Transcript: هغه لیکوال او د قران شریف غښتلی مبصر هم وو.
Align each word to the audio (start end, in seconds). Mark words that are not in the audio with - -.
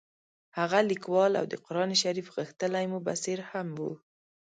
هغه 0.57 0.79
لیکوال 0.91 1.31
او 1.39 1.45
د 1.51 1.53
قران 1.65 1.91
شریف 2.03 2.27
غښتلی 2.35 2.85
مبصر 2.95 3.37
هم 3.51 3.67
وو. 3.79 3.93